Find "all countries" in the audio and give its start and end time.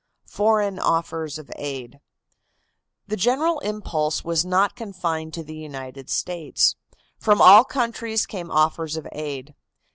7.39-8.25